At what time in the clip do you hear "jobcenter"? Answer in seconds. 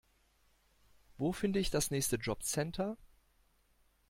2.15-2.97